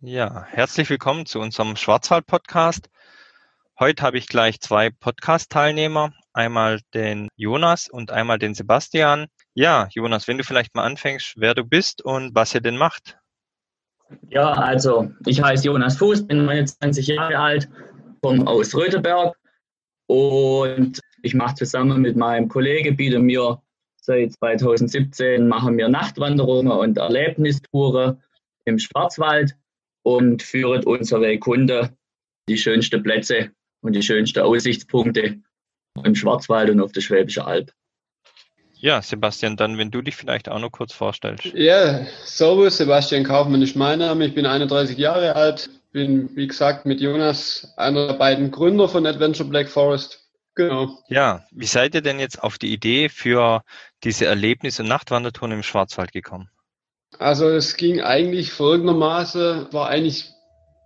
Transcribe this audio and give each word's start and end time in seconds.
Ja, 0.00 0.44
herzlich 0.44 0.88
willkommen 0.90 1.26
zu 1.26 1.40
unserem 1.40 1.74
Schwarzwald-Podcast. 1.74 2.88
Heute 3.80 4.04
habe 4.04 4.16
ich 4.16 4.28
gleich 4.28 4.60
zwei 4.60 4.90
Podcast-Teilnehmer, 4.90 6.12
einmal 6.32 6.78
den 6.94 7.26
Jonas 7.34 7.88
und 7.88 8.12
einmal 8.12 8.38
den 8.38 8.54
Sebastian. 8.54 9.26
Ja, 9.54 9.88
Jonas, 9.90 10.28
wenn 10.28 10.38
du 10.38 10.44
vielleicht 10.44 10.76
mal 10.76 10.84
anfängst, 10.84 11.34
wer 11.38 11.52
du 11.56 11.64
bist 11.64 12.00
und 12.00 12.32
was 12.32 12.54
ihr 12.54 12.60
denn 12.60 12.76
macht. 12.76 13.18
Ja, 14.28 14.52
also 14.52 15.10
ich 15.26 15.42
heiße 15.42 15.64
Jonas 15.64 15.96
Fuß, 15.96 16.28
bin 16.28 16.44
29 16.44 17.08
Jahre 17.08 17.36
alt, 17.36 17.68
komme 18.22 18.46
aus 18.46 18.76
Röteberg 18.76 19.36
und 20.06 21.00
ich 21.24 21.34
mache 21.34 21.56
zusammen 21.56 22.02
mit 22.02 22.16
meinem 22.16 22.48
Kollegen, 22.48 22.96
biete 22.96 23.18
mir 23.18 23.60
seit 24.00 24.32
2017, 24.34 25.48
machen 25.48 25.76
wir 25.76 25.88
Nachtwanderungen 25.88 26.70
und 26.70 26.98
Erlebnistouren 26.98 28.22
im 28.64 28.78
Schwarzwald 28.78 29.56
und 30.02 30.42
führt 30.42 30.86
unsere 30.86 31.38
Kunden 31.38 31.90
die 32.48 32.58
schönsten 32.58 33.02
Plätze 33.02 33.50
und 33.80 33.94
die 33.94 34.02
schönsten 34.02 34.40
Aussichtspunkte 34.40 35.40
im 36.04 36.14
Schwarzwald 36.14 36.70
und 36.70 36.80
auf 36.80 36.92
der 36.92 37.00
Schwäbische 37.00 37.44
Alb. 37.44 37.72
Ja, 38.80 39.02
Sebastian, 39.02 39.56
dann 39.56 39.76
wenn 39.76 39.90
du 39.90 40.02
dich 40.02 40.14
vielleicht 40.14 40.48
auch 40.48 40.60
noch 40.60 40.70
kurz 40.70 40.92
vorstellst. 40.92 41.46
Ja, 41.46 42.06
servus, 42.24 42.76
Sebastian 42.76 43.24
Kaufmann 43.24 43.62
ist 43.62 43.74
mein 43.74 43.98
Name. 43.98 44.26
Ich 44.26 44.34
bin 44.34 44.46
31 44.46 44.96
Jahre 44.96 45.34
alt, 45.34 45.68
bin 45.90 46.30
wie 46.36 46.46
gesagt 46.46 46.86
mit 46.86 47.00
Jonas 47.00 47.72
einer 47.76 48.06
der 48.08 48.14
beiden 48.14 48.52
Gründer 48.52 48.88
von 48.88 49.04
Adventure 49.04 49.48
Black 49.48 49.68
Forest. 49.68 50.24
Genau. 50.54 50.98
Ja, 51.08 51.44
wie 51.50 51.66
seid 51.66 51.94
ihr 51.94 52.02
denn 52.02 52.20
jetzt 52.20 52.42
auf 52.42 52.58
die 52.58 52.72
Idee 52.72 53.08
für 53.08 53.62
diese 54.04 54.26
Erlebnis- 54.26 54.80
und 54.80 54.88
Nachtwandertouren 54.88 55.52
im 55.52 55.62
Schwarzwald 55.62 56.12
gekommen? 56.12 56.48
Also 57.18 57.48
es 57.48 57.76
ging 57.76 58.00
eigentlich 58.00 58.52
folgendermaßen, 58.52 59.72
war 59.72 59.88
eigentlich 59.88 60.32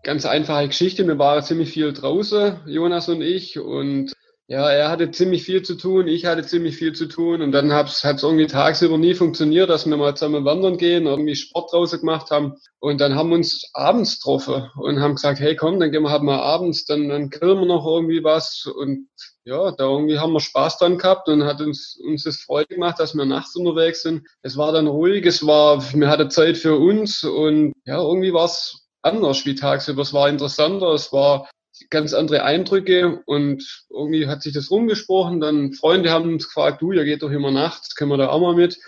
ganz 0.02 0.24
einfache 0.24 0.68
Geschichte. 0.68 1.06
Wir 1.06 1.18
waren 1.18 1.42
ziemlich 1.42 1.72
viel 1.72 1.92
draußen, 1.92 2.60
Jonas 2.66 3.09
und 3.09 3.23
ich, 3.23 3.59
und 3.59 4.12
ja, 4.48 4.71
er 4.71 4.90
hatte 4.90 5.10
ziemlich 5.10 5.45
viel 5.45 5.62
zu 5.62 5.76
tun, 5.76 6.09
ich 6.09 6.26
hatte 6.26 6.43
ziemlich 6.43 6.76
viel 6.76 6.93
zu 6.93 7.07
tun 7.07 7.43
und 7.43 7.52
dann 7.52 7.73
hat's 7.73 8.04
hat's 8.04 8.23
irgendwie 8.23 8.46
tagsüber 8.46 8.98
nie 8.98 9.15
funktioniert, 9.15 9.71
dass 9.71 9.87
wir 9.87 9.96
mal 9.96 10.15
zusammen 10.15 10.45
wandern 10.45 10.76
gehen, 10.76 11.07
irgendwie 11.07 11.37
Sport 11.37 11.73
draußen 11.73 12.01
gemacht 12.01 12.30
haben 12.30 12.54
und 12.80 13.01
dann 13.01 13.15
haben 13.15 13.30
wir 13.30 13.37
uns 13.37 13.70
abends 13.73 14.18
getroffen 14.18 14.68
und 14.76 15.01
haben 15.01 15.15
gesagt, 15.15 15.40
hey 15.40 15.57
komm, 15.57 15.80
dann 15.80 15.93
gehen 15.93 16.02
wir 16.02 16.10
halt 16.10 16.23
mal 16.23 16.40
abends, 16.40 16.85
dann, 16.85 17.09
dann 17.09 17.30
grillen 17.30 17.60
wir 17.60 17.66
noch 17.66 17.87
irgendwie 17.87 18.24
was 18.24 18.66
und 18.66 19.09
ja, 19.45 19.73
da 19.73 19.85
irgendwie 19.85 20.18
haben 20.18 20.32
wir 20.32 20.40
Spaß 20.40 20.79
dran 20.79 20.98
gehabt 20.98 21.29
und 21.29 21.45
hat 21.45 21.60
uns, 21.60 21.98
uns 22.04 22.24
das 22.24 22.37
Freude 22.37 22.74
gemacht, 22.74 23.01
dass 23.01 23.15
wir 23.15 23.24
nachts 23.24 23.57
unterwegs 23.57 24.02
sind. 24.02 24.26
Es 24.43 24.57
war 24.57 24.73
dann 24.73 24.87
ruhig, 24.87 25.26
es 25.26 25.46
war, 25.46 25.82
wir 25.95 26.09
hatten 26.09 26.30
Zeit 26.30 26.59
für 26.59 26.76
uns 26.76 27.24
und 27.24 27.73
ja, 27.85 28.01
irgendwie 28.01 28.32
war 28.32 28.45
es 28.45 28.87
anders 29.02 29.45
wie 29.45 29.57
tagsüber. 29.57 30.02
Es 30.02 30.13
war 30.13 30.29
interessanter, 30.29 30.93
es 30.93 31.13
war 31.13 31.48
ganz 31.90 32.15
andere 32.15 32.45
Eindrücke 32.45 33.23
und 33.26 33.84
irgendwie 33.90 34.26
hat 34.26 34.42
sich 34.42 34.52
das 34.52 34.70
rumgesprochen. 34.70 35.40
Dann 35.40 35.73
Freunde 35.73 36.10
haben 36.10 36.32
uns 36.32 36.46
gefragt, 36.46 36.82
du, 36.82 36.92
ihr 36.92 37.04
geht 37.04 37.23
doch 37.23 37.30
immer 37.30 37.51
nachts, 37.51 37.95
können 37.95 38.10
wir 38.10 38.18
da 38.18 38.29
auch 38.29 38.40
mal 38.40 38.54
mit? 38.54 38.79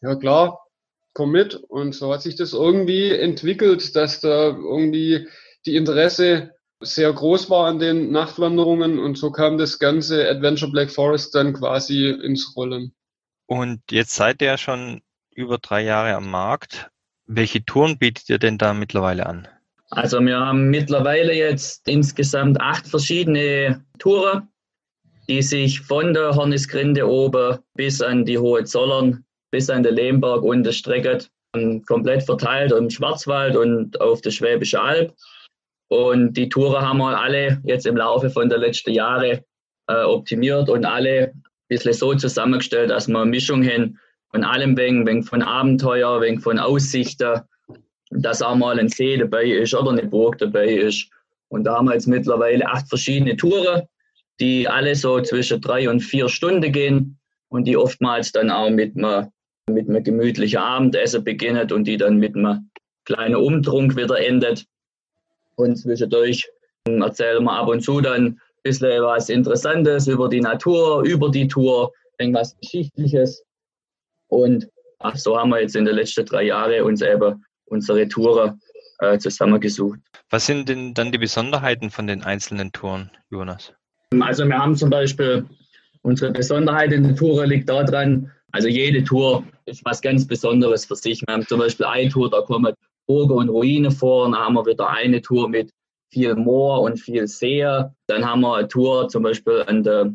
Ja 0.00 0.16
klar, 0.16 0.66
komm 1.14 1.30
mit. 1.30 1.54
Und 1.54 1.94
so 1.94 2.12
hat 2.12 2.22
sich 2.22 2.36
das 2.36 2.52
irgendwie 2.52 3.10
entwickelt, 3.10 3.94
dass 3.96 4.20
da 4.20 4.48
irgendwie 4.48 5.28
die 5.66 5.76
Interesse 5.76 6.52
sehr 6.80 7.12
groß 7.12 7.48
war 7.48 7.66
an 7.66 7.78
den 7.78 8.10
Nachtwanderungen 8.10 8.98
und 8.98 9.16
so 9.16 9.30
kam 9.30 9.56
das 9.56 9.78
ganze 9.78 10.28
Adventure 10.28 10.70
Black 10.70 10.90
Forest 10.90 11.34
dann 11.34 11.52
quasi 11.52 12.08
ins 12.08 12.56
Rollen. 12.56 12.92
Und 13.46 13.80
jetzt 13.90 14.14
seid 14.14 14.42
ihr 14.42 14.48
ja 14.48 14.58
schon 14.58 15.02
über 15.30 15.58
drei 15.58 15.82
Jahre 15.82 16.14
am 16.14 16.30
Markt. 16.30 16.90
Welche 17.26 17.64
Touren 17.64 17.98
bietet 17.98 18.28
ihr 18.28 18.38
denn 18.38 18.58
da 18.58 18.74
mittlerweile 18.74 19.26
an? 19.26 19.48
Also 19.94 20.20
wir 20.20 20.40
haben 20.40 20.70
mittlerweile 20.70 21.34
jetzt 21.34 21.86
insgesamt 21.86 22.58
acht 22.62 22.86
verschiedene 22.86 23.84
Touren, 23.98 24.48
die 25.28 25.42
sich 25.42 25.80
von 25.82 26.14
der 26.14 26.34
Hornisgrinde 26.34 27.06
oben 27.06 27.58
bis 27.74 28.00
an 28.00 28.24
die 28.24 28.38
Hohenzollern, 28.38 29.22
bis 29.50 29.68
an 29.68 29.82
den 29.82 29.94
Lehmberg 29.94 30.42
unten 30.44 30.72
strecken, 30.72 31.28
komplett 31.84 32.22
verteilt 32.22 32.72
im 32.72 32.88
Schwarzwald 32.88 33.54
und 33.54 34.00
auf 34.00 34.22
der 34.22 34.30
Schwäbische 34.30 34.80
Alb. 34.80 35.14
Und 35.88 36.38
die 36.38 36.48
Touren 36.48 36.88
haben 36.88 36.98
wir 36.98 37.20
alle 37.20 37.60
jetzt 37.64 37.86
im 37.86 37.98
Laufe 37.98 38.30
von 38.30 38.48
der 38.48 38.56
letzten 38.56 38.92
Jahre 38.92 39.44
äh, 39.88 40.04
optimiert 40.04 40.70
und 40.70 40.86
alle 40.86 41.34
ein 41.34 41.42
bisschen 41.68 41.92
so 41.92 42.14
zusammengestellt, 42.14 42.88
dass 42.88 43.08
wir 43.08 43.20
eine 43.20 43.30
Mischung 43.30 43.62
haben 43.62 43.98
von 44.30 44.42
allem, 44.42 44.74
wegen, 44.78 45.06
wegen 45.06 45.22
von 45.22 45.42
Abenteuer, 45.42 46.22
wegen 46.22 46.40
von 46.40 46.58
Aussichten, 46.58 47.42
dass 48.14 48.42
auch 48.42 48.54
mal 48.54 48.78
ein 48.78 48.88
See 48.88 49.16
dabei 49.16 49.44
ist 49.44 49.74
oder 49.74 49.90
eine 49.90 50.04
Burg 50.04 50.38
dabei 50.38 50.68
ist. 50.68 51.08
Und 51.48 51.64
da 51.64 51.76
haben 51.76 51.86
wir 51.86 51.94
jetzt 51.94 52.08
mittlerweile 52.08 52.66
acht 52.66 52.88
verschiedene 52.88 53.36
Touren, 53.36 53.82
die 54.40 54.68
alle 54.68 54.94
so 54.94 55.20
zwischen 55.20 55.60
drei 55.60 55.88
und 55.88 56.00
vier 56.00 56.28
Stunden 56.28 56.72
gehen 56.72 57.18
und 57.48 57.64
die 57.64 57.76
oftmals 57.76 58.32
dann 58.32 58.50
auch 58.50 58.70
mit 58.70 58.96
einem, 58.96 59.30
mit 59.68 59.88
einem 59.88 60.02
gemütlichen 60.02 60.58
Abendessen 60.58 61.24
beginnen 61.24 61.70
und 61.70 61.84
die 61.84 61.96
dann 61.96 62.16
mit 62.16 62.34
einem 62.36 62.70
kleinen 63.04 63.36
Umtrunk 63.36 63.96
wieder 63.96 64.18
endet. 64.18 64.64
Und 65.56 65.76
zwischendurch 65.76 66.48
erzählen 66.86 67.44
wir 67.44 67.52
ab 67.52 67.68
und 67.68 67.82
zu 67.82 68.00
dann 68.00 68.26
ein 68.26 68.40
bisschen 68.62 69.02
was 69.02 69.28
Interessantes 69.28 70.06
über 70.06 70.28
die 70.28 70.40
Natur, 70.40 71.02
über 71.02 71.30
die 71.30 71.46
Tour, 71.46 71.92
irgendwas 72.18 72.56
Geschichtliches. 72.60 73.44
Und 74.28 74.68
ach, 74.98 75.16
so 75.16 75.38
haben 75.38 75.50
wir 75.50 75.60
jetzt 75.60 75.76
in 75.76 75.84
den 75.84 75.96
letzten 75.96 76.24
drei 76.24 76.44
Jahren 76.44 76.82
uns 76.82 77.02
eben 77.02 77.44
unsere 77.72 78.06
Touren 78.06 78.60
äh, 78.98 79.18
zusammengesucht. 79.18 79.98
Was 80.30 80.46
sind 80.46 80.68
denn 80.68 80.94
dann 80.94 81.10
die 81.10 81.18
Besonderheiten 81.18 81.90
von 81.90 82.06
den 82.06 82.22
einzelnen 82.22 82.70
Touren, 82.72 83.10
Jonas? 83.30 83.72
Also 84.20 84.46
wir 84.46 84.58
haben 84.58 84.76
zum 84.76 84.90
Beispiel, 84.90 85.46
unsere 86.02 86.30
Besonderheit 86.32 86.92
in 86.92 87.02
der 87.02 87.16
Tour 87.16 87.46
liegt 87.46 87.68
daran, 87.68 88.30
also 88.52 88.68
jede 88.68 89.02
Tour 89.02 89.44
ist 89.64 89.82
was 89.84 90.02
ganz 90.02 90.26
Besonderes 90.26 90.84
für 90.84 90.96
sich. 90.96 91.22
Wir 91.26 91.32
haben 91.32 91.46
zum 91.46 91.58
Beispiel 91.58 91.86
eine 91.86 92.10
Tour, 92.10 92.30
da 92.30 92.42
kommen 92.42 92.74
Burgen 93.06 93.32
und 93.32 93.48
Ruine 93.48 93.90
vor. 93.90 94.26
Dann 94.26 94.38
haben 94.38 94.54
wir 94.54 94.66
wieder 94.66 94.90
eine 94.90 95.22
Tour 95.22 95.48
mit 95.48 95.70
viel 96.12 96.34
Moor 96.34 96.82
und 96.82 96.98
viel 96.98 97.26
See. 97.26 97.62
Dann 98.06 98.24
haben 98.24 98.42
wir 98.42 98.56
eine 98.56 98.68
Tour 98.68 99.08
zum 99.08 99.22
Beispiel 99.22 99.64
an 99.66 99.82
der, 99.82 100.12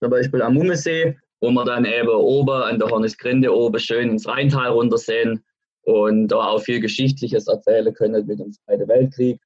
zum 0.00 0.10
Beispiel 0.10 0.40
am 0.40 0.54
Mummesee, 0.54 1.18
wo 1.40 1.50
wir 1.50 1.64
dann 1.64 1.84
eben 1.84 2.08
oben 2.08 2.62
an 2.62 2.78
der 2.78 2.88
Hornisgrinde 2.88 3.52
oben 3.52 3.80
schön 3.80 4.10
ins 4.10 4.28
Rheintal 4.28 4.70
runtersehen 4.70 5.42
und 5.88 6.28
da 6.28 6.36
auch 6.36 6.60
viel 6.60 6.80
Geschichtliches 6.80 7.46
erzählen 7.46 7.94
können 7.94 8.26
mit 8.26 8.38
dem 8.38 8.52
Zweiten 8.52 8.86
Weltkrieg. 8.88 9.40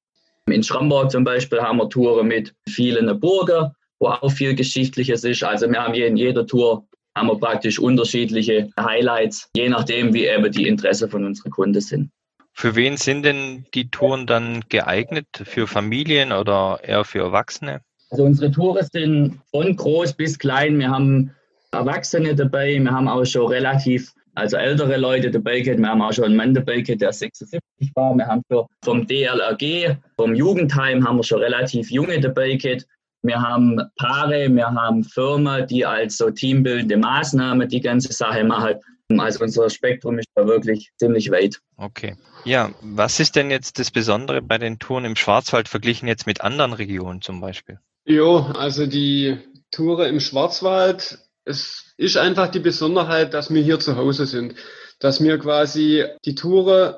In 0.47 0.64
Schramberg 0.64 1.12
zum 1.12 1.22
Beispiel 1.22 1.60
haben 1.60 1.78
wir 1.78 1.88
Touren 1.88 2.26
mit 2.26 2.53
vielen 2.69 3.20
Burgen, 3.20 3.70
wo 4.00 4.08
auch 4.08 4.32
viel 4.32 4.56
Geschichtliches 4.56 5.22
ist. 5.22 5.44
Also 5.44 5.70
wir 5.70 5.80
haben 5.80 5.94
in 5.94 6.16
jeder 6.16 6.44
Tour 6.44 6.84
haben 7.16 7.28
wir 7.28 7.38
praktisch 7.38 7.78
unterschiedliche 7.78 8.70
Highlights, 8.76 9.50
je 9.54 9.69
nachdem, 9.69 10.14
wie 10.14 10.26
eben 10.26 10.50
die 10.50 10.66
Interessen 10.66 11.08
von 11.08 11.25
unseren 11.25 11.53
Kunden 11.53 11.80
sind. 11.80 12.10
Für 12.54 12.74
wen 12.74 12.97
sind 12.97 13.24
denn 13.24 13.64
die 13.72 13.88
Touren 13.91 14.26
dann 14.26 14.64
geeignet? 14.69 15.26
Für 15.44 15.69
Familien 15.69 16.32
oder 16.32 16.80
eher 16.82 17.04
für 17.04 17.20
Erwachsene? 17.20 17.82
Also 18.10 18.24
unsere 18.24 18.50
Touren 18.50 18.86
sind 18.92 19.38
von 19.53 19.76
groß 19.76 20.14
bis 20.14 20.41
klein. 20.41 20.78
Wir 20.80 20.91
haben 20.91 21.30
Erwachsene 21.70 22.34
dabei, 22.34 22.78
wir 22.80 22.91
haben 22.91 23.06
auch 23.06 23.24
schon 23.24 23.47
relativ, 23.47 24.12
also 24.34 24.56
ältere 24.56 24.97
Leute 24.97 25.31
dabei 25.31 25.60
gehabt. 25.60 25.81
Wir 25.81 25.88
haben 25.88 26.03
auch 26.03 26.12
schon 26.12 26.25
einen 26.25 26.37
Mann 26.37 26.54
dabei 26.54 26.81
gehabt, 26.81 27.03
der 27.03 27.12
76 27.12 27.60
war. 27.94 28.15
Wir 28.16 28.26
haben 28.26 28.43
schon 28.50 28.66
vom 28.84 29.06
DLRG, 29.06 29.97
vom 30.16 30.34
Jugendheim 30.34 31.06
haben 31.06 31.16
wir 31.16 31.25
schon 31.25 31.41
relativ 31.41 31.91
junge 31.91 32.20
dabei 32.20 32.56
gehabt. 32.56 32.87
Wir 33.22 33.41
haben 33.41 33.81
Paare, 33.97 34.48
wir 34.53 34.66
haben 34.66 35.04
Firmen, 35.04 35.66
die 35.69 35.87
als 35.87 36.16
so 36.16 36.31
teambildende 36.31 36.97
Maßnahme 36.97 37.69
die 37.69 37.81
ganze 37.81 38.12
Sache 38.12 38.42
machen. 38.42 38.76
Also 39.16 39.44
unser 39.44 39.69
Spektrum 39.69 40.19
ist 40.19 40.28
da 40.34 40.47
wirklich 40.47 40.91
ziemlich 40.97 41.31
weit. 41.31 41.60
Okay. 41.76 42.16
Ja, 42.44 42.71
was 42.81 43.21
ist 43.21 43.37
denn 43.37 43.50
jetzt 43.50 43.78
das 43.78 43.91
Besondere 43.91 44.42
bei 44.42 44.59
den 44.59 44.78
Touren 44.78 45.04
im 45.04 45.16
Schwarzwald 45.16 45.68
verglichen 45.68 46.09
jetzt 46.09 46.27
mit 46.27 46.41
anderen 46.41 46.72
Regionen 46.72 47.21
zum 47.21 47.41
Beispiel? 47.41 47.78
Jo, 48.04 48.39
also 48.59 48.86
die 48.86 49.39
Touren 49.71 50.09
im 50.09 50.21
Schwarzwald, 50.21 51.18
es 51.45 51.91
ist 52.03 52.16
einfach 52.16 52.49
die 52.49 52.60
Besonderheit, 52.60 53.33
dass 53.33 53.53
wir 53.54 53.63
hier 53.63 53.78
zu 53.78 53.97
Hause 53.97 54.27
sind. 54.27 54.54
Dass 54.99 55.22
wir 55.22 55.39
quasi 55.39 56.04
die 56.25 56.34
Touren 56.34 56.95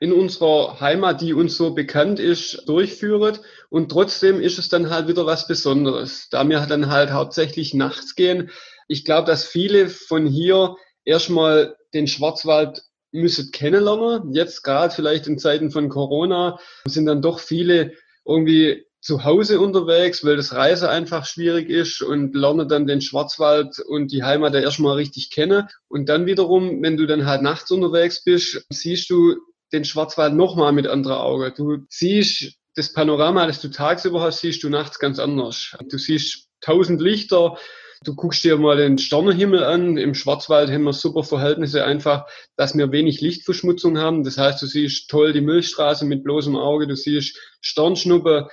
in 0.00 0.12
unserer 0.12 0.80
Heimat, 0.80 1.20
die 1.20 1.32
uns 1.32 1.56
so 1.56 1.72
bekannt 1.72 2.18
ist, 2.18 2.68
durchführen. 2.68 3.38
Und 3.70 3.90
trotzdem 3.90 4.40
ist 4.40 4.58
es 4.58 4.68
dann 4.68 4.90
halt 4.90 5.06
wieder 5.06 5.24
was 5.24 5.46
Besonderes, 5.46 6.28
da 6.30 6.46
wir 6.48 6.66
dann 6.66 6.90
halt 6.90 7.12
hauptsächlich 7.12 7.74
nachts 7.74 8.16
gehen. 8.16 8.50
Ich 8.88 9.04
glaube, 9.04 9.26
dass 9.26 9.44
viele 9.44 9.88
von 9.88 10.26
hier 10.26 10.76
erstmal 11.04 11.76
den 11.94 12.08
Schwarzwald 12.08 12.82
müsstet 13.12 13.52
kennenlernen. 13.52 14.34
Jetzt 14.34 14.62
gerade 14.62 14.92
vielleicht 14.92 15.28
in 15.28 15.38
Zeiten 15.38 15.70
von 15.70 15.88
Corona 15.88 16.58
sind 16.86 17.06
dann 17.06 17.22
doch 17.22 17.38
viele 17.38 17.92
irgendwie 18.24 18.84
zu 19.04 19.22
Hause 19.22 19.60
unterwegs, 19.60 20.24
weil 20.24 20.36
das 20.36 20.54
Reise 20.54 20.88
einfach 20.88 21.26
schwierig 21.26 21.68
ist 21.68 22.00
und 22.00 22.34
lernen 22.34 22.70
dann 22.70 22.86
den 22.86 23.02
Schwarzwald 23.02 23.78
und 23.78 24.10
die 24.10 24.22
Heimat 24.22 24.54
ja 24.54 24.60
erstmal 24.60 24.96
richtig 24.96 25.28
kennen. 25.30 25.68
Und 25.88 26.08
dann 26.08 26.24
wiederum, 26.24 26.82
wenn 26.82 26.96
du 26.96 27.04
dann 27.04 27.26
halt 27.26 27.42
nachts 27.42 27.70
unterwegs 27.70 28.24
bist, 28.24 28.64
siehst 28.70 29.10
du 29.10 29.36
den 29.74 29.84
Schwarzwald 29.84 30.32
nochmal 30.32 30.72
mit 30.72 30.86
anderer 30.86 31.22
Augen. 31.22 31.52
Du 31.54 31.84
siehst 31.90 32.54
das 32.76 32.94
Panorama, 32.94 33.46
das 33.46 33.60
du 33.60 33.68
tagsüber 33.68 34.22
hast, 34.22 34.40
siehst 34.40 34.62
du 34.62 34.70
nachts 34.70 34.98
ganz 34.98 35.18
anders. 35.18 35.76
Du 35.90 35.98
siehst 35.98 36.48
tausend 36.62 37.02
Lichter, 37.02 37.58
du 38.04 38.14
guckst 38.14 38.42
dir 38.42 38.56
mal 38.56 38.78
den 38.78 38.96
Sternenhimmel 38.96 39.64
an. 39.64 39.98
Im 39.98 40.14
Schwarzwald 40.14 40.70
haben 40.70 40.84
wir 40.84 40.94
super 40.94 41.24
Verhältnisse 41.24 41.84
einfach, 41.84 42.24
dass 42.56 42.74
wir 42.74 42.90
wenig 42.90 43.20
Lichtverschmutzung 43.20 43.98
haben. 43.98 44.24
Das 44.24 44.38
heißt, 44.38 44.62
du 44.62 44.66
siehst 44.66 45.10
toll 45.10 45.34
die 45.34 45.42
Milchstraße 45.42 46.06
mit 46.06 46.24
bloßem 46.24 46.56
Auge, 46.56 46.86
du 46.86 46.96
siehst 46.96 47.38
Sternschnuppe. 47.60 48.48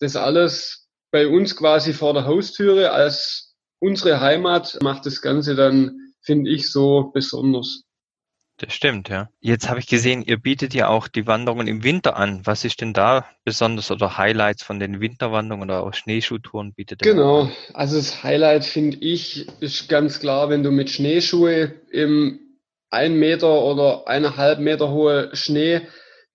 Das 0.00 0.16
alles 0.16 0.88
bei 1.12 1.28
uns 1.28 1.56
quasi 1.56 1.92
vor 1.92 2.14
der 2.14 2.24
Haustüre 2.24 2.90
als 2.90 3.54
unsere 3.80 4.20
Heimat 4.20 4.78
macht 4.82 5.06
das 5.06 5.22
Ganze 5.22 5.54
dann, 5.54 6.12
finde 6.22 6.50
ich, 6.50 6.70
so 6.70 7.10
besonders. 7.12 7.82
Das 8.58 8.74
stimmt, 8.74 9.08
ja. 9.08 9.30
Jetzt 9.40 9.70
habe 9.70 9.80
ich 9.80 9.86
gesehen, 9.86 10.22
ihr 10.22 10.36
bietet 10.36 10.74
ja 10.74 10.88
auch 10.88 11.08
die 11.08 11.26
Wanderungen 11.26 11.66
im 11.66 11.82
Winter 11.82 12.16
an. 12.16 12.42
Was 12.44 12.66
ist 12.66 12.82
denn 12.82 12.92
da 12.92 13.26
besonders 13.42 13.90
oder 13.90 14.18
Highlights 14.18 14.62
von 14.62 14.78
den 14.78 15.00
Winterwanderungen 15.00 15.70
oder 15.70 15.82
auch 15.82 15.94
Schneeschuhtouren 15.94 16.74
bietet 16.74 17.04
ihr? 17.04 17.12
Genau, 17.12 17.50
also 17.72 17.96
das 17.96 18.22
Highlight 18.22 18.66
finde 18.66 18.98
ich 18.98 19.48
ist 19.62 19.88
ganz 19.88 20.20
klar, 20.20 20.50
wenn 20.50 20.62
du 20.62 20.70
mit 20.70 20.90
Schneeschuhe 20.90 21.74
im 21.90 22.38
ein 22.90 23.14
Meter 23.14 23.62
oder 23.62 24.06
eineinhalb 24.08 24.58
Meter 24.58 24.90
hohe 24.90 25.30
Schnee 25.34 25.82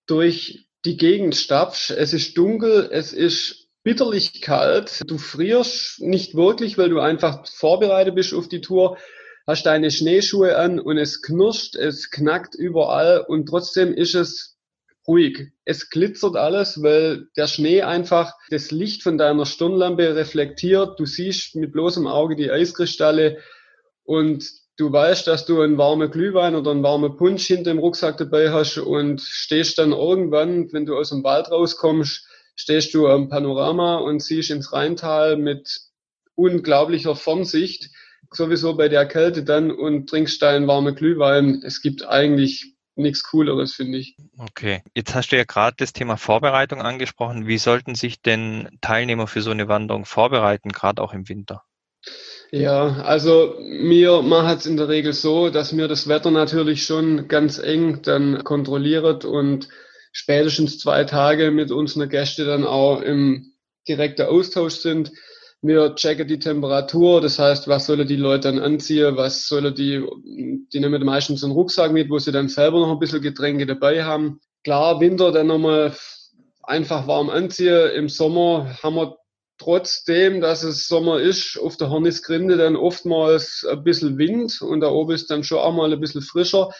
durch 0.06 0.65
die 0.86 0.96
Gegend 0.96 1.36
stapfst. 1.36 1.90
Es 1.90 2.12
ist 2.12 2.38
dunkel, 2.38 2.88
es 2.90 3.12
ist 3.12 3.68
bitterlich 3.82 4.40
kalt. 4.40 5.02
Du 5.06 5.18
frierst 5.18 6.00
nicht 6.00 6.34
wirklich, 6.34 6.78
weil 6.78 6.88
du 6.88 7.00
einfach 7.00 7.46
vorbereitet 7.46 8.14
bist 8.14 8.32
auf 8.32 8.48
die 8.48 8.60
Tour 8.60 8.96
hast 9.46 9.66
deine 9.66 9.90
Schneeschuhe 9.90 10.56
an 10.56 10.80
und 10.80 10.98
es 10.98 11.22
knirscht, 11.22 11.76
es 11.76 12.10
knackt 12.10 12.54
überall 12.54 13.24
und 13.26 13.46
trotzdem 13.46 13.94
ist 13.94 14.14
es 14.14 14.56
ruhig. 15.06 15.52
Es 15.64 15.88
glitzert 15.88 16.34
alles, 16.34 16.82
weil 16.82 17.28
der 17.36 17.46
Schnee 17.46 17.82
einfach 17.82 18.32
das 18.50 18.72
Licht 18.72 19.04
von 19.04 19.18
deiner 19.18 19.46
Stirnlampe 19.46 20.16
reflektiert. 20.16 20.98
Du 20.98 21.06
siehst 21.06 21.54
mit 21.54 21.72
bloßem 21.72 22.08
Auge 22.08 22.34
die 22.34 22.50
Eiskristalle 22.50 23.38
und 24.02 24.50
du 24.76 24.92
weißt, 24.92 25.26
dass 25.26 25.46
du 25.46 25.60
einen 25.60 25.78
warmen 25.78 26.10
Glühwein 26.10 26.54
oder 26.54 26.70
einen 26.70 26.82
warmen 26.82 27.16
Punsch 27.16 27.46
hinter 27.46 27.70
dem 27.70 27.78
Rucksack 27.78 28.16
dabei 28.18 28.50
hast 28.50 28.78
und 28.78 29.20
stehst 29.20 29.78
dann 29.78 29.92
irgendwann, 29.92 30.72
wenn 30.72 30.86
du 30.86 30.96
aus 30.96 31.10
dem 31.10 31.24
Wald 31.24 31.50
rauskommst, 31.50 32.26
stehst 32.56 32.94
du 32.94 33.06
am 33.08 33.28
Panorama 33.28 33.96
und 33.96 34.22
siehst 34.22 34.50
ins 34.50 34.72
Rheintal 34.72 35.36
mit 35.36 35.80
unglaublicher 36.34 37.16
Fernsicht 37.16 37.90
sowieso 38.32 38.76
bei 38.76 38.88
der 38.88 39.06
Kälte 39.06 39.44
dann 39.44 39.70
und 39.70 40.08
trinkst 40.10 40.42
deinen 40.42 40.66
warmen 40.66 40.94
Glühwein. 40.94 41.62
Es 41.64 41.80
gibt 41.80 42.04
eigentlich 42.06 42.74
nichts 42.96 43.22
Cooleres, 43.22 43.74
finde 43.74 43.98
ich. 43.98 44.16
Okay, 44.38 44.82
jetzt 44.94 45.14
hast 45.14 45.30
du 45.30 45.36
ja 45.36 45.44
gerade 45.44 45.76
das 45.78 45.92
Thema 45.92 46.16
Vorbereitung 46.16 46.80
angesprochen. 46.80 47.46
Wie 47.46 47.58
sollten 47.58 47.94
sich 47.94 48.22
denn 48.22 48.68
Teilnehmer 48.80 49.26
für 49.26 49.42
so 49.42 49.50
eine 49.50 49.68
Wanderung 49.68 50.04
vorbereiten, 50.04 50.70
gerade 50.70 51.02
auch 51.02 51.12
im 51.12 51.28
Winter? 51.28 51.62
Ja, 52.52 53.02
also 53.02 53.56
mir 53.60 54.22
macht 54.22 54.60
es 54.60 54.66
in 54.66 54.76
der 54.76 54.88
Regel 54.88 55.12
so, 55.12 55.50
dass 55.50 55.72
mir 55.72 55.88
das 55.88 56.08
Wetter 56.08 56.30
natürlich 56.30 56.84
schon 56.84 57.28
ganz 57.28 57.58
eng 57.58 58.02
dann 58.02 58.44
kontrolliert 58.44 59.24
und 59.24 59.68
spätestens 60.12 60.78
zwei 60.78 61.04
Tage 61.04 61.50
mit 61.50 61.70
unseren 61.70 62.08
Gästen 62.08 62.46
dann 62.46 62.64
auch 62.64 63.02
im 63.02 63.52
direkten 63.88 64.26
Austausch 64.26 64.74
sind. 64.74 65.12
Wir 65.60 65.94
checken 65.96 66.28
die 66.28 66.38
Temperatur, 66.38 67.20
das 67.20 67.38
heißt, 67.38 67.66
was 67.66 67.86
sollen 67.86 68.06
die 68.06 68.16
Leute 68.16 68.52
dann 68.52 68.60
anziehen, 68.60 69.16
was 69.16 69.48
sollen 69.48 69.74
die, 69.74 70.04
die 70.72 70.80
nehmen 70.80 71.04
meistens 71.04 71.42
einen 71.42 71.52
Rucksack 71.52 71.92
mit, 71.92 72.10
wo 72.10 72.18
sie 72.18 72.30
dann 72.30 72.48
selber 72.48 72.80
noch 72.80 72.92
ein 72.92 72.98
bisschen 72.98 73.22
Getränke 73.22 73.66
dabei 73.66 74.04
haben. 74.04 74.40
Klar, 74.62 75.00
Winter 75.00 75.32
dann 75.32 75.48
nochmal 75.48 75.96
einfach 76.62 77.06
warm 77.06 77.30
anziehen. 77.30 77.90
Im 77.96 78.08
Sommer 78.08 78.76
haben 78.82 78.96
wir 78.96 79.16
trotzdem, 79.66 80.40
dass 80.40 80.62
es 80.62 80.86
Sommer 80.86 81.18
ist, 81.18 81.58
auf 81.58 81.76
der 81.76 81.90
Hornisgrinde 81.90 82.56
dann 82.56 82.76
oftmals 82.76 83.66
ein 83.68 83.82
bisschen 83.82 84.16
Wind 84.16 84.62
und 84.62 84.80
da 84.80 84.90
oben 84.90 85.12
ist 85.12 85.28
dann 85.28 85.42
schon 85.42 85.58
auch 85.58 85.74
mal 85.74 85.92
ein 85.92 85.98
bisschen 85.98 86.22
frischer. 86.22 86.70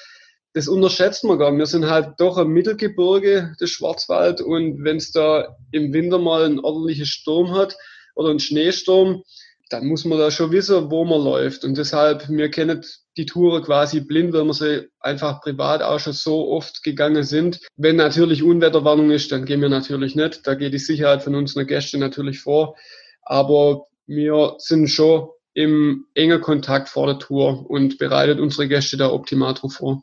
Das 0.52 0.68
unterschätzen 0.68 1.28
wir 1.28 1.36
gar 1.36 1.50
nicht. 1.50 1.58
Wir 1.58 1.66
sind 1.66 1.90
halt 1.90 2.14
doch 2.18 2.38
ein 2.38 2.46
Mittelgebirge 2.46 3.54
des 3.60 3.70
Schwarzwald 3.70 4.40
und 4.40 4.84
wenn 4.84 4.98
es 4.98 5.10
da 5.10 5.56
im 5.72 5.92
Winter 5.92 6.20
mal 6.20 6.44
einen 6.44 6.60
ordentlichen 6.60 7.06
Sturm 7.06 7.56
hat, 7.56 7.76
oder 8.14 8.30
ein 8.30 8.40
Schneesturm, 8.40 9.22
dann 9.68 9.86
muss 9.86 10.04
man 10.04 10.18
da 10.18 10.30
schon 10.30 10.52
wissen, 10.52 10.90
wo 10.90 11.04
man 11.04 11.22
läuft. 11.22 11.64
Und 11.64 11.76
deshalb, 11.76 12.28
wir 12.28 12.50
kennen 12.50 12.84
die 13.16 13.26
Touren 13.26 13.62
quasi 13.62 14.00
blind, 14.00 14.32
weil 14.32 14.44
wir 14.44 14.54
sie 14.54 14.88
einfach 15.00 15.40
privat 15.40 15.82
auch 15.82 15.98
schon 15.98 16.12
so 16.12 16.50
oft 16.50 16.82
gegangen 16.82 17.24
sind. 17.24 17.60
Wenn 17.76 17.96
natürlich 17.96 18.42
Unwetterwarnung 18.42 19.10
ist, 19.10 19.32
dann 19.32 19.44
gehen 19.44 19.60
wir 19.60 19.68
natürlich 19.68 20.14
nicht. 20.14 20.46
Da 20.46 20.54
geht 20.54 20.72
die 20.72 20.78
Sicherheit 20.78 21.22
von 21.22 21.34
unseren 21.34 21.66
Gästen 21.66 22.00
natürlich 22.00 22.40
vor. 22.40 22.76
Aber 23.22 23.86
wir 24.06 24.54
sind 24.58 24.88
schon 24.88 25.30
im 25.54 26.06
engen 26.14 26.40
Kontakt 26.40 26.88
vor 26.88 27.06
der 27.06 27.18
Tour 27.18 27.68
und 27.68 27.98
bereitet 27.98 28.38
unsere 28.38 28.68
Gäste 28.68 28.96
da 28.96 29.10
optimal 29.10 29.54
drauf 29.54 29.74
vor. 29.74 30.02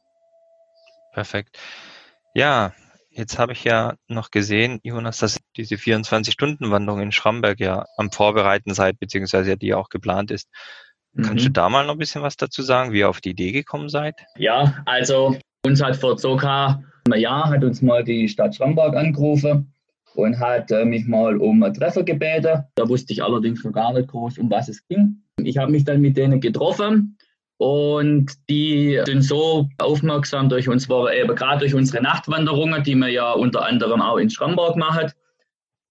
Perfekt. 1.14 1.58
Ja, 2.34 2.74
Jetzt 3.16 3.38
habe 3.38 3.54
ich 3.54 3.64
ja 3.64 3.94
noch 4.08 4.32
gesehen, 4.32 4.80
Jonas, 4.84 5.20
dass 5.20 5.40
diese 5.56 5.76
24-Stunden-Wanderung 5.76 7.00
in 7.00 7.12
Schramberg 7.12 7.60
ja 7.60 7.86
am 7.96 8.12
Vorbereiten 8.12 8.74
seid, 8.74 9.00
beziehungsweise 9.00 9.52
ja 9.52 9.56
die 9.56 9.76
auch 9.76 9.90
geplant 9.90 10.32
ist. 10.32 10.50
Mhm. 11.14 11.22
Kannst 11.22 11.46
du 11.46 11.50
mhm. 11.50 11.54
da 11.54 11.70
mal 11.70 11.86
noch 11.86 11.94
ein 11.94 12.00
bisschen 12.00 12.24
was 12.24 12.38
dazu 12.38 12.64
sagen, 12.64 12.92
wie 12.92 13.00
ihr 13.00 13.10
auf 13.10 13.22
die 13.22 13.30
Idee 13.32 13.52
gekommen 13.52 13.90
seid? 13.90 14.16
Ja, 14.36 14.82
also 14.86 15.38
uns 15.64 15.82
hat 15.84 15.96
vor 15.96 16.18
circa 16.18 16.84
einem 17.06 17.20
Jahr 17.20 17.50
hat 17.52 17.64
uns 17.64 17.84
mal 17.84 18.04
die 18.04 18.28
Stadt 18.28 18.56
Schramberg 18.56 18.96
angerufen 18.96 19.74
und 20.16 20.40
hat 20.40 20.72
äh, 20.72 20.84
mich 20.84 21.06
mal 21.06 21.38
um 21.38 21.62
ein 21.62 21.74
Treffer 21.74 22.04
gebeten. 22.04 22.64
Da 22.76 22.90
wusste 22.90 23.14
ich 23.14 23.24
allerdings 23.24 23.64
noch 23.64 23.74
gar 23.74 23.94
nicht 23.94 24.10
groß, 24.10 24.40
um 24.40 24.50
was 24.50 24.70
es 24.70 24.88
ging. 24.88 25.22
Ich 25.38 25.58
habe 25.58 25.72
mich 25.72 25.84
dann 25.84 26.02
mit 26.02 26.18
denen 26.18 26.42
getroffen 26.42 27.18
und 27.64 28.34
die 28.50 29.00
sind 29.06 29.22
so 29.22 29.70
aufmerksam 29.78 30.50
durch 30.50 30.68
uns, 30.68 30.86
gerade 30.90 31.60
durch 31.60 31.74
unsere 31.74 32.04
Nachtwanderungen, 32.04 32.84
die 32.84 32.94
wir 32.94 33.08
ja 33.08 33.32
unter 33.32 33.66
anderem 33.66 34.02
auch 34.02 34.18
in 34.18 34.30
Schramberg 34.30 34.76
machen. 34.76 35.14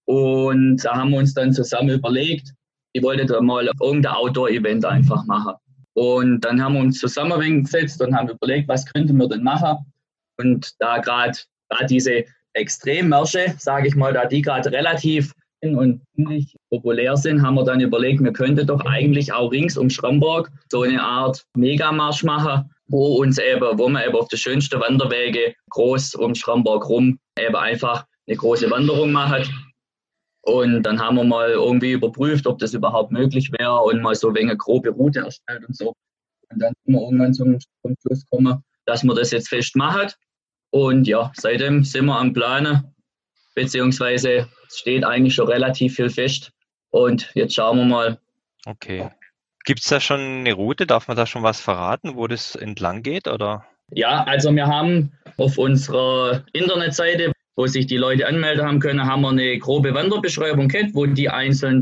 Und 0.05 0.85
da 0.85 0.97
haben 0.97 1.09
wir 1.09 1.17
uns 1.17 1.33
dann 1.33 1.51
zusammen 1.51 1.89
überlegt, 1.89 2.53
ich 2.91 3.01
wollte 3.01 3.25
da 3.25 3.41
mal 3.41 3.67
irgendein 3.81 4.13
Outdoor-Event 4.13 4.85
einfach 4.85 5.25
machen. 5.25 5.55
Und 5.93 6.41
dann 6.41 6.63
haben 6.63 6.75
wir 6.75 6.81
uns 6.81 6.99
zusammengesetzt 6.99 7.99
und 8.03 8.15
haben 8.15 8.29
überlegt, 8.29 8.67
was 8.67 8.85
könnten 8.85 9.17
wir 9.17 9.27
denn 9.27 9.41
machen. 9.41 9.79
Und 10.37 10.75
da 10.77 10.99
gerade 10.99 11.39
diese 11.89 12.23
Extremmärsche, 12.53 13.55
sage 13.57 13.87
ich 13.87 13.95
mal, 13.95 14.13
da 14.13 14.25
die 14.25 14.43
gerade 14.43 14.71
relativ 14.71 15.33
und 15.63 16.01
ziemlich 16.15 16.55
populär 16.69 17.15
sind, 17.15 17.41
haben 17.41 17.55
wir 17.55 17.63
dann 17.63 17.79
überlegt, 17.79 18.21
wir 18.21 18.33
könnten 18.33 18.67
doch 18.67 18.81
eigentlich 18.85 19.31
auch 19.31 19.51
rings 19.51 19.77
um 19.77 19.89
Schramberg 19.89 20.51
so 20.69 20.81
eine 20.81 21.01
Art 21.01 21.43
Megamarsch 21.55 22.23
machen, 22.23 22.69
wo 22.87 23.17
uns 23.21 23.37
eben, 23.37 23.77
wo 23.77 23.87
man 23.87 24.03
eben 24.03 24.15
auf 24.15 24.27
die 24.27 24.37
schönsten 24.37 24.79
Wanderwege 24.79 25.55
groß 25.69 26.15
um 26.15 26.35
Schramberg 26.35 26.87
rum 26.87 27.17
eben 27.39 27.55
einfach 27.55 28.05
eine 28.27 28.37
große 28.37 28.69
Wanderung 28.69 29.11
macht. 29.11 29.49
Und 30.45 30.83
dann 30.83 30.99
haben 30.99 31.15
wir 31.15 31.23
mal 31.23 31.51
irgendwie 31.51 31.93
überprüft, 31.93 32.45
ob 32.47 32.59
das 32.59 32.73
überhaupt 32.73 33.13
möglich 33.13 33.49
wäre 33.57 33.77
und 33.77 34.01
mal 34.01 34.15
so 34.15 34.29
eine 34.29 34.57
grobe 34.57 34.89
Route 34.89 35.21
erstellt 35.21 35.65
und 35.65 35.75
so. 35.75 35.93
Und 36.49 36.61
dann 36.61 36.73
sind 36.83 36.95
wir 36.95 37.01
irgendwann 37.01 37.33
zum, 37.33 37.57
zum 37.81 37.95
Schluss 38.01 38.25
gekommen, 38.25 38.61
dass 38.85 39.03
wir 39.03 39.15
das 39.15 39.31
jetzt 39.31 39.47
fest 39.47 39.75
machen. 39.77 40.09
Und 40.71 41.07
ja, 41.07 41.31
seitdem 41.35 41.83
sind 41.83 42.05
wir 42.05 42.19
am 42.19 42.33
Planen, 42.33 42.92
beziehungsweise 43.53 44.49
steht 44.69 45.03
eigentlich 45.03 45.35
schon 45.35 45.47
relativ 45.47 45.95
viel 45.95 46.09
fest. 46.09 46.51
Und 46.89 47.31
jetzt 47.33 47.55
schauen 47.55 47.77
wir 47.77 47.85
mal. 47.85 48.19
Okay. 48.65 49.09
Gibt 49.65 49.79
es 49.79 49.87
da 49.87 49.99
schon 49.99 50.19
eine 50.19 50.53
Route? 50.53 50.85
Darf 50.85 51.07
man 51.07 51.17
da 51.17 51.25
schon 51.25 51.43
was 51.43 51.59
verraten, 51.59 52.15
wo 52.15 52.27
das 52.27 52.55
entlang 52.55 53.01
geht? 53.01 53.27
Oder? 53.27 53.65
Ja, 53.91 54.23
also 54.23 54.53
wir 54.53 54.67
haben 54.67 55.11
auf 55.37 55.57
unserer 55.57 56.43
Internetseite, 56.53 57.31
wo 57.55 57.67
sich 57.67 57.87
die 57.87 57.97
Leute 57.97 58.27
anmelden 58.27 58.65
haben 58.65 58.79
können, 58.79 59.05
haben 59.05 59.21
wir 59.21 59.29
eine 59.29 59.57
grobe 59.59 59.93
Wanderbeschreibung 59.93 60.67
gehabt, 60.67 60.93
wo 60.93 61.05
die 61.05 61.29
einzelnen 61.29 61.81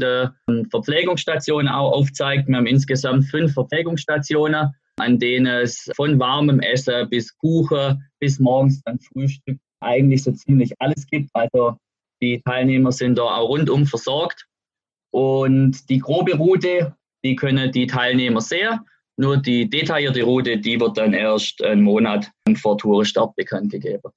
Verpflegungsstationen 0.70 1.70
auch 1.70 1.92
aufzeigt. 1.94 2.48
Wir 2.48 2.58
haben 2.58 2.68
insgesamt 2.68 3.25
fünf 3.25 3.54
Verpflegungsstationen, 3.54 4.70
an 4.98 5.20
denen 5.20 5.48
es 5.48 5.90
von 5.96 6.20
warmem 6.20 6.60
Essen 6.60 7.10
bis 7.10 7.36
Kuchen 7.38 8.04
bis 8.20 8.40
morgens 8.40 8.82
dann 8.84 9.00
Frühstück 9.00 9.58
eigentlich 9.82 10.24
so 10.24 10.32
ziemlich 10.32 10.74
alles 10.80 11.06
gibt. 11.08 11.30
Also 11.34 11.78
die 12.22 12.42
Teilnehmer 12.42 12.92
sind 12.92 13.18
da 13.18 13.24
auch 13.24 13.50
rundum 13.50 13.86
versorgt. 13.86 14.46
Und 15.12 15.90
die 15.90 16.00
grobe 16.00 16.36
Route, 16.38 16.96
die 17.24 17.36
können 17.36 17.72
die 17.72 17.88
Teilnehmer 17.88 18.42
sehen. 18.42 18.80
Nur 19.18 19.38
die 19.38 19.70
detaillierte 19.70 20.24
Route, 20.24 20.58
die 20.58 20.80
wird 20.80 20.98
dann 20.98 21.14
erst 21.14 21.62
einen 21.64 21.82
Monat 21.82 22.32
vor 22.62 22.78
Tourenstart 22.78 23.36
bekannt 23.36 23.72
gegeben. 23.72 24.12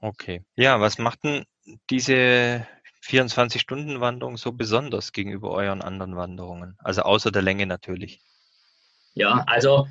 Okay. 0.00 0.42
Ja, 0.56 0.80
was 0.80 0.98
macht 0.98 1.22
denn 1.24 1.44
diese 1.90 2.66
24-Stunden-Wanderung 3.04 4.36
so 4.36 4.52
besonders 4.52 5.12
gegenüber 5.12 5.50
euren 5.52 5.80
anderen 5.80 6.16
Wanderungen? 6.16 6.76
Also 6.78 7.02
außer 7.02 7.30
der 7.30 7.42
Länge 7.42 7.66
natürlich. 7.66 8.20
Ja, 9.14 9.44
also 9.46 9.86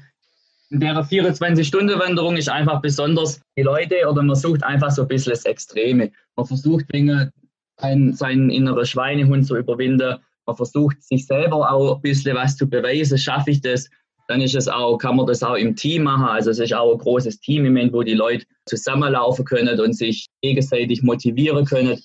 in 0.71 0.79
der 0.79 0.95
24-Stunden-Wanderung 0.95 2.37
ist 2.37 2.49
einfach 2.49 2.81
besonders 2.81 3.41
die 3.57 3.61
Leute 3.61 4.07
oder 4.09 4.23
man 4.23 4.35
sucht 4.35 4.63
einfach 4.63 4.89
so 4.89 5.01
ein 5.01 5.07
bisschen 5.09 5.31
das 5.31 5.43
Extreme. 5.43 6.11
Man 6.37 6.45
versucht 6.45 6.85
Dinge, 6.93 7.31
seinen, 7.77 8.49
inneren 8.49 8.85
Schweinehund 8.85 9.45
zu 9.45 9.57
überwinden. 9.57 10.15
Man 10.45 10.55
versucht 10.55 11.03
sich 11.03 11.27
selber 11.27 11.69
auch 11.71 11.95
ein 11.95 12.01
bisschen 12.01 12.37
was 12.37 12.55
zu 12.55 12.69
beweisen. 12.69 13.17
Schaffe 13.17 13.51
ich 13.51 13.61
das? 13.61 13.89
Dann 14.29 14.39
ist 14.39 14.55
es 14.55 14.69
auch, 14.69 14.97
kann 14.97 15.17
man 15.17 15.27
das 15.27 15.43
auch 15.43 15.55
im 15.55 15.75
Team 15.75 16.03
machen. 16.03 16.23
Also 16.23 16.51
es 16.51 16.59
ist 16.59 16.73
auch 16.73 16.93
ein 16.93 16.99
großes 16.99 17.41
Team, 17.41 17.75
wo 17.91 18.01
die 18.03 18.13
Leute 18.13 18.45
zusammenlaufen 18.65 19.43
können 19.43 19.77
und 19.77 19.93
sich 19.93 20.27
gegenseitig 20.41 21.03
motivieren 21.03 21.65
können. 21.65 21.99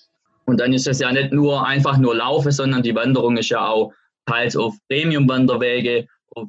Und 0.47 0.59
dann 0.59 0.73
ist 0.73 0.89
es 0.89 0.99
ja 0.99 1.13
nicht 1.13 1.33
nur 1.33 1.65
einfach 1.65 1.99
nur 1.99 2.17
Laufen, 2.17 2.51
sondern 2.51 2.83
die 2.83 2.95
Wanderung 2.97 3.37
ist 3.37 3.51
ja 3.51 3.69
auch 3.69 3.93
teils 4.27 4.57
auf 4.57 4.75
Premium-Wanderwege. 4.89 6.09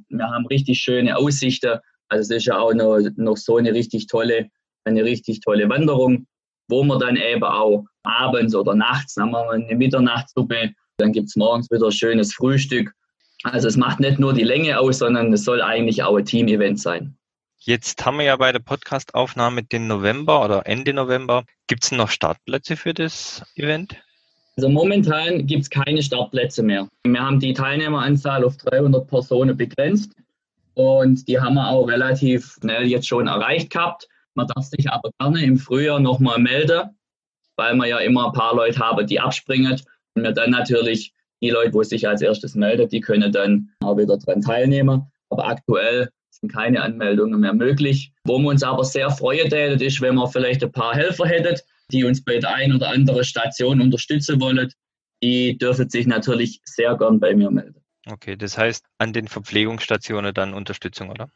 Wir 0.09 0.27
haben 0.27 0.47
richtig 0.47 0.79
schöne 0.79 1.15
Aussichten. 1.15 1.79
Also 2.09 2.21
es 2.21 2.41
ist 2.41 2.45
ja 2.45 2.57
auch 2.57 2.73
noch, 2.73 2.99
noch 3.15 3.37
so 3.37 3.57
eine 3.57 3.73
richtig 3.73 4.07
tolle, 4.07 4.49
eine 4.85 5.03
richtig 5.03 5.41
tolle 5.41 5.69
Wanderung, 5.69 6.27
wo 6.69 6.83
man 6.83 6.99
dann 6.99 7.15
eben 7.15 7.43
auch 7.43 7.85
abends 8.03 8.55
oder 8.55 8.75
nachts, 8.75 9.15
haben 9.17 9.31
wir 9.31 9.49
eine 9.51 9.75
Mitternachtssuppe, 9.75 10.71
dann 10.97 11.11
gibt 11.11 11.29
es 11.29 11.35
morgens 11.35 11.69
wieder 11.69 11.87
ein 11.87 11.91
schönes 11.91 12.33
Frühstück. 12.33 12.91
Also 13.43 13.67
es 13.67 13.77
macht 13.77 13.99
nicht 13.99 14.19
nur 14.19 14.33
die 14.33 14.43
Länge 14.43 14.79
aus, 14.79 14.99
sondern 14.99 15.31
es 15.31 15.43
soll 15.43 15.61
eigentlich 15.61 16.03
auch 16.03 16.15
ein 16.15 16.25
Team-Event 16.25 16.79
sein. 16.79 17.17
Jetzt 17.59 18.05
haben 18.05 18.17
wir 18.17 18.25
ja 18.25 18.35
bei 18.37 18.51
der 18.51 18.59
Podcast-Aufnahme 18.59 19.63
den 19.63 19.87
November 19.87 20.43
oder 20.43 20.65
Ende 20.65 20.93
November. 20.93 21.43
Gibt 21.67 21.83
es 21.83 21.91
noch 21.91 22.09
Startplätze 22.09 22.77
für 22.77 22.93
das 22.93 23.43
Event? 23.55 23.97
Also 24.55 24.69
momentan 24.69 25.45
gibt 25.45 25.63
es 25.63 25.69
keine 25.69 26.01
Startplätze 26.01 26.63
mehr. 26.63 26.87
Wir 27.03 27.21
haben 27.21 27.39
die 27.39 27.53
Teilnehmeranzahl 27.53 28.43
auf 28.43 28.57
300 28.57 29.07
Personen 29.07 29.55
begrenzt. 29.55 30.13
Und 30.77 31.27
die 31.27 31.39
haben 31.39 31.55
wir 31.55 31.69
auch 31.69 31.87
relativ 31.87 32.55
schnell 32.61 32.85
jetzt 32.85 33.07
schon 33.07 33.25
erreicht 33.25 33.71
gehabt. 33.71 34.07
Man 34.35 34.45
darf 34.45 34.63
sich 34.65 34.87
aber 34.87 35.09
gerne 35.19 35.43
im 35.43 35.57
Frühjahr 35.57 35.99
nochmal 35.99 36.37
melden, 36.37 36.95
weil 37.55 37.73
wir 37.73 37.87
ja 37.87 37.97
immer 37.97 38.27
ein 38.27 38.33
paar 38.33 38.55
Leute 38.55 38.77
haben, 38.77 39.07
die 39.07 39.19
abspringen. 39.19 39.81
Und 40.13 40.21
wir 40.21 40.33
dann 40.33 40.51
natürlich 40.51 41.13
die 41.41 41.49
Leute, 41.49 41.73
wo 41.73 41.81
sich 41.81 42.07
als 42.07 42.21
erstes 42.21 42.53
melden, 42.53 42.87
die 42.89 43.01
können 43.01 43.31
dann 43.31 43.71
auch 43.79 43.97
wieder 43.97 44.19
daran 44.19 44.41
teilnehmen. 44.41 45.11
Aber 45.31 45.47
aktuell 45.47 46.11
sind 46.29 46.53
keine 46.53 46.83
Anmeldungen 46.83 47.39
mehr 47.39 47.53
möglich. 47.53 48.11
Wo 48.25 48.37
wir 48.37 48.49
uns 48.49 48.61
aber 48.61 48.83
sehr 48.83 49.09
freuen 49.09 49.49
tätet, 49.49 49.81
ist, 49.81 49.99
wenn 50.01 50.13
wir 50.13 50.27
vielleicht 50.27 50.63
ein 50.63 50.71
paar 50.71 50.93
Helfer 50.93 51.25
hätten, 51.25 51.59
die 51.91 52.03
uns 52.03 52.23
bei 52.23 52.37
der 52.37 52.53
einen 52.53 52.75
oder 52.75 52.89
anderen 52.89 53.23
Station 53.23 53.81
unterstützen 53.81 54.39
wollen. 54.39 54.71
Die 55.23 55.57
dürfen 55.57 55.89
sich 55.89 56.05
natürlich 56.05 56.61
sehr 56.65 56.95
gern 56.95 57.19
bei 57.19 57.33
mir 57.33 57.49
melden. 57.49 57.81
Okay, 58.09 58.35
das 58.35 58.57
heißt 58.57 58.85
an 58.97 59.13
den 59.13 59.27
Verpflegungsstationen 59.27 60.33
dann 60.33 60.53
Unterstützung, 60.53 61.09
oder? 61.09 61.29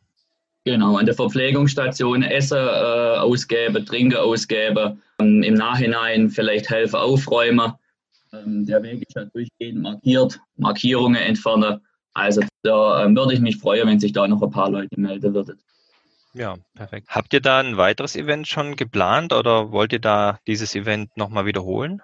Genau, 0.64 0.98
an 0.98 1.06
der 1.06 1.16
Verpflegungsstation 1.16 2.22
Essen 2.22 2.58
äh, 2.58 3.18
ausgeben, 3.18 3.86
Trinken 3.86 4.18
ausgeben, 4.18 5.02
ähm, 5.20 5.42
im 5.42 5.56
Nachhinein 5.56 6.30
vielleicht 6.30 6.70
helfen 6.70 6.98
aufräumen. 6.98 7.74
Ähm, 8.32 8.66
der 8.66 8.84
Weg 8.84 9.02
ist 9.02 9.16
ja 9.16 9.26
durchgehend 9.26 9.82
markiert, 9.82 10.40
Markierungen 10.58 11.22
entfernen. 11.22 11.82
Also 12.14 12.42
da 12.62 13.04
äh, 13.04 13.16
würde 13.16 13.34
ich 13.34 13.40
mich 13.40 13.58
freuen, 13.58 13.88
wenn 13.88 14.00
sich 14.00 14.14
da 14.14 14.28
noch 14.28 14.42
ein 14.42 14.52
paar 14.52 14.70
Leute 14.70 15.00
melden 15.00 15.34
würden. 15.34 15.60
Ja, 16.34 16.56
perfekt. 16.76 17.08
Habt 17.10 17.34
ihr 17.34 17.42
da 17.42 17.60
ein 17.60 17.78
weiteres 17.78 18.16
Event 18.16 18.48
schon 18.48 18.76
geplant 18.76 19.34
oder 19.34 19.72
wollt 19.72 19.92
ihr 19.94 20.00
da 20.00 20.40
dieses 20.48 20.76
Event 20.76 21.18
nochmal 21.18 21.46
wiederholen? 21.46 22.02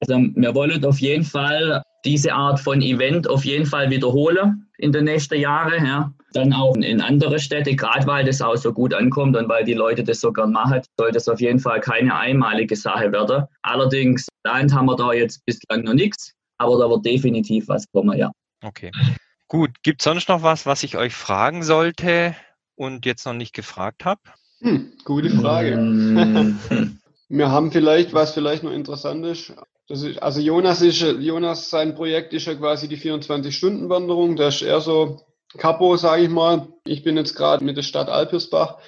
Also 0.00 0.18
wir 0.34 0.54
wollen 0.54 0.84
auf 0.84 1.00
jeden 1.00 1.24
Fall 1.24 1.82
diese 2.04 2.32
Art 2.32 2.60
von 2.60 2.82
Event 2.82 3.28
auf 3.28 3.44
jeden 3.44 3.66
Fall 3.66 3.90
wiederholen 3.90 4.68
in 4.78 4.92
den 4.92 5.04
nächsten 5.04 5.40
Jahren. 5.40 5.84
Ja. 5.84 6.12
Dann 6.32 6.52
auch 6.52 6.74
in 6.76 7.00
andere 7.00 7.38
Städte, 7.38 7.76
gerade 7.76 8.06
weil 8.06 8.24
das 8.24 8.42
auch 8.42 8.56
so 8.56 8.72
gut 8.72 8.92
ankommt 8.92 9.36
und 9.36 9.48
weil 9.48 9.64
die 9.64 9.74
Leute 9.74 10.02
das 10.02 10.20
so 10.20 10.32
gern 10.32 10.52
machen, 10.52 10.82
soll 10.98 11.12
das 11.12 11.28
auf 11.28 11.40
jeden 11.40 11.60
Fall 11.60 11.80
keine 11.80 12.16
einmalige 12.16 12.76
Sache 12.76 13.12
werden. 13.12 13.44
Allerdings, 13.62 14.26
Land 14.44 14.74
haben 14.74 14.86
wir 14.86 14.96
da 14.96 15.12
jetzt 15.12 15.44
bislang 15.46 15.84
noch 15.84 15.94
nichts, 15.94 16.34
aber 16.58 16.78
da 16.78 16.90
wird 16.90 17.06
definitiv 17.06 17.68
was 17.68 17.86
kommen, 17.92 18.18
ja. 18.18 18.32
Okay. 18.62 18.90
Gut, 19.48 19.70
gibt 19.82 20.00
es 20.00 20.04
sonst 20.04 20.28
noch 20.28 20.42
was, 20.42 20.66
was 20.66 20.82
ich 20.82 20.96
euch 20.96 21.14
fragen 21.14 21.62
sollte 21.62 22.34
und 22.74 23.06
jetzt 23.06 23.24
noch 23.26 23.34
nicht 23.34 23.54
gefragt 23.54 24.04
habe? 24.04 24.20
Hm, 24.60 24.92
gute 25.04 25.30
Frage. 25.30 25.76
Hm. 25.76 26.98
Wir 27.28 27.50
haben 27.50 27.70
vielleicht, 27.72 28.12
was 28.12 28.34
vielleicht 28.34 28.62
noch 28.62 28.72
interessant 28.72 29.24
ist, 29.24 29.54
ist, 29.90 30.22
also 30.22 30.40
Jonas 30.40 30.80
ist, 30.80 31.00
Jonas, 31.00 31.68
sein 31.68 31.94
Projekt 31.94 32.32
ist 32.32 32.46
ja 32.46 32.54
quasi 32.54 32.88
die 32.88 32.96
24-Stunden-Wanderung. 32.96 34.36
Das 34.36 34.56
ist 34.56 34.62
eher 34.62 34.80
so 34.80 35.20
Capo, 35.58 35.96
sage 35.96 36.24
ich 36.24 36.30
mal. 36.30 36.68
Ich 36.84 37.02
bin 37.02 37.16
jetzt 37.16 37.34
gerade 37.34 37.64
mit 37.64 37.76
der 37.76 37.82
Stadt 37.82 38.08
Alpirsbach. 38.08 38.78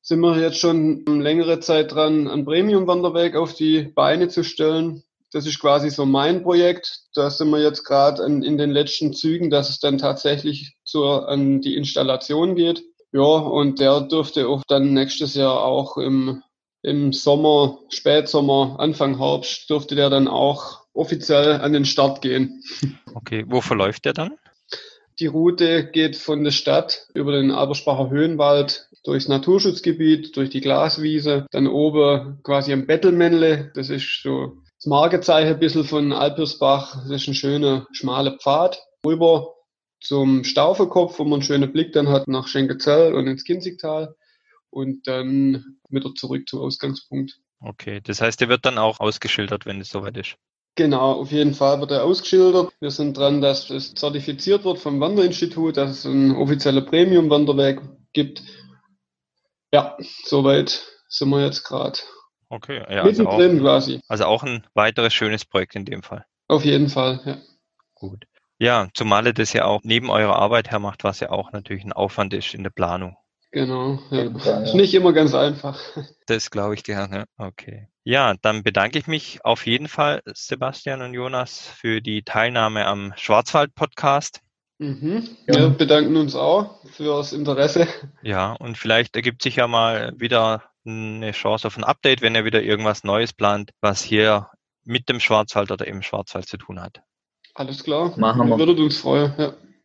Sind 0.00 0.20
wir 0.20 0.38
jetzt 0.38 0.58
schon 0.58 1.04
längere 1.06 1.60
Zeit 1.60 1.92
dran, 1.92 2.28
einen 2.28 2.44
Premium-Wanderweg 2.44 3.36
auf 3.36 3.54
die 3.54 3.82
Beine 3.82 4.28
zu 4.28 4.42
stellen. 4.42 5.04
Das 5.32 5.46
ist 5.46 5.60
quasi 5.60 5.90
so 5.90 6.04
mein 6.04 6.42
Projekt. 6.42 7.02
Da 7.14 7.30
sind 7.30 7.50
wir 7.50 7.60
jetzt 7.60 7.84
gerade 7.84 8.22
in 8.24 8.58
den 8.58 8.70
letzten 8.70 9.12
Zügen, 9.12 9.48
dass 9.48 9.70
es 9.70 9.78
dann 9.78 9.98
tatsächlich 9.98 10.76
zur, 10.84 11.28
an 11.28 11.60
die 11.60 11.76
Installation 11.76 12.56
geht. 12.56 12.82
Ja, 13.12 13.20
und 13.20 13.78
der 13.78 14.00
dürfte 14.00 14.48
auch 14.48 14.62
dann 14.66 14.94
nächstes 14.94 15.34
Jahr 15.34 15.62
auch 15.62 15.98
im 15.98 16.42
im 16.82 17.12
Sommer, 17.12 17.78
Spätsommer, 17.88 18.76
Anfang 18.78 19.18
Herbst 19.18 19.70
dürfte 19.70 19.94
der 19.94 20.10
dann 20.10 20.28
auch 20.28 20.82
offiziell 20.92 21.60
an 21.60 21.72
den 21.72 21.84
Start 21.84 22.22
gehen. 22.22 22.62
Okay, 23.14 23.44
wo 23.46 23.60
verläuft 23.60 24.04
der 24.04 24.12
dann? 24.12 24.32
Die 25.20 25.26
Route 25.26 25.90
geht 25.90 26.16
von 26.16 26.42
der 26.42 26.50
Stadt 26.50 27.06
über 27.14 27.32
den 27.32 27.50
Albersbacher 27.50 28.10
Höhenwald 28.10 28.88
durchs 29.04 29.28
Naturschutzgebiet, 29.28 30.36
durch 30.36 30.50
die 30.50 30.60
Glaswiese, 30.60 31.46
dann 31.50 31.66
oben 31.66 32.40
quasi 32.42 32.72
am 32.72 32.86
Bettelmännle. 32.86 33.70
Das 33.74 33.90
ist 33.90 34.22
so 34.22 34.56
das 34.78 34.86
Markezeichen 34.86 35.54
ein 35.54 35.60
bisschen 35.60 35.84
von 35.84 36.12
Alpersbach. 36.12 37.02
Das 37.02 37.22
ist 37.22 37.28
ein 37.28 37.34
schöner, 37.34 37.86
schmaler 37.92 38.38
Pfad. 38.38 38.82
Rüber 39.06 39.54
zum 40.00 40.42
Staufekopf, 40.44 41.18
wo 41.18 41.24
man 41.24 41.34
einen 41.34 41.42
schönen 41.42 41.72
Blick 41.72 41.92
dann 41.92 42.08
hat 42.08 42.26
nach 42.26 42.48
Schenkezell 42.48 43.14
und 43.14 43.28
ins 43.28 43.44
Kinzigtal 43.44 44.16
und 44.72 45.06
dann 45.06 45.78
wieder 45.88 46.14
zurück 46.14 46.48
zum 46.48 46.60
Ausgangspunkt. 46.60 47.38
Okay, 47.60 48.00
das 48.02 48.20
heißt, 48.20 48.40
der 48.40 48.48
wird 48.48 48.64
dann 48.64 48.78
auch 48.78 48.98
ausgeschildert, 48.98 49.66
wenn 49.66 49.80
es 49.80 49.90
soweit 49.90 50.16
ist. 50.16 50.36
Genau, 50.74 51.12
auf 51.20 51.30
jeden 51.30 51.54
Fall 51.54 51.80
wird 51.80 51.90
er 51.90 52.04
ausgeschildert. 52.04 52.72
Wir 52.80 52.90
sind 52.90 53.16
dran, 53.16 53.42
dass 53.42 53.68
es 53.68 53.92
zertifiziert 53.92 54.64
wird 54.64 54.78
vom 54.78 55.00
Wanderinstitut, 55.00 55.76
dass 55.76 55.90
es 55.90 56.06
einen 56.06 56.34
offiziellen 56.34 56.84
Premium-Wanderweg 56.86 57.82
gibt. 58.14 58.42
Ja, 59.70 59.96
soweit 60.24 60.82
sind 61.08 61.28
wir 61.28 61.44
jetzt 61.44 61.64
gerade. 61.64 61.98
Okay, 62.48 62.78
ja. 62.78 63.02
Also 63.02 63.26
auch, 63.26 63.38
quasi. 63.38 64.00
Also 64.08 64.24
auch 64.24 64.42
ein 64.42 64.66
weiteres 64.74 65.12
schönes 65.12 65.44
Projekt 65.44 65.74
in 65.74 65.84
dem 65.84 66.02
Fall. 66.02 66.24
Auf 66.48 66.64
jeden 66.64 66.88
Fall, 66.88 67.20
ja. 67.24 67.36
Gut. 67.94 68.24
Ja, 68.58 68.88
zumal 68.94 69.26
ihr 69.26 69.32
das 69.34 69.52
ja 69.52 69.64
auch 69.64 69.80
neben 69.84 70.10
eurer 70.10 70.36
Arbeit 70.36 70.70
her 70.70 70.78
macht, 70.78 71.04
was 71.04 71.20
ja 71.20 71.30
auch 71.30 71.52
natürlich 71.52 71.84
ein 71.84 71.92
Aufwand 71.92 72.32
ist 72.32 72.54
in 72.54 72.62
der 72.62 72.70
Planung. 72.70 73.16
Genau, 73.52 73.98
ja. 74.10 74.30
Fall, 74.38 74.64
Ist 74.64 74.74
nicht 74.74 74.94
immer 74.94 75.12
ganz 75.12 75.34
einfach. 75.34 75.78
Das 76.26 76.50
glaube 76.50 76.74
ich 76.74 76.84
gerne. 76.84 77.26
Okay. 77.36 77.88
Ja, 78.02 78.34
dann 78.40 78.62
bedanke 78.62 78.98
ich 78.98 79.06
mich 79.06 79.44
auf 79.44 79.66
jeden 79.66 79.88
Fall, 79.88 80.22
Sebastian 80.26 81.02
und 81.02 81.12
Jonas, 81.12 81.60
für 81.60 82.00
die 82.00 82.22
Teilnahme 82.22 82.86
am 82.86 83.12
Schwarzwald-Podcast. 83.16 84.40
Mhm. 84.78 85.28
Wir 85.46 85.68
bedanken 85.68 86.16
uns 86.16 86.34
auch 86.34 86.82
für 86.86 87.04
das 87.04 87.34
Interesse. 87.34 87.86
Ja, 88.22 88.52
und 88.54 88.78
vielleicht 88.78 89.14
ergibt 89.16 89.42
sich 89.42 89.56
ja 89.56 89.68
mal 89.68 90.14
wieder 90.16 90.64
eine 90.86 91.32
Chance 91.32 91.66
auf 91.66 91.76
ein 91.76 91.84
Update, 91.84 92.22
wenn 92.22 92.34
er 92.34 92.46
wieder 92.46 92.62
irgendwas 92.62 93.04
Neues 93.04 93.34
plant, 93.34 93.70
was 93.82 94.02
hier 94.02 94.48
mit 94.84 95.08
dem 95.10 95.20
Schwarzwald 95.20 95.70
oder 95.70 95.86
im 95.86 96.02
Schwarzwald 96.02 96.48
zu 96.48 96.56
tun 96.56 96.80
hat. 96.80 97.02
Alles 97.54 97.84
klar. 97.84 98.14
Machen 98.16 98.48
wir. 98.48 98.58
Würde 98.58 98.82
uns 98.82 98.96
freuen, 98.96 99.34
ja. 99.36 99.54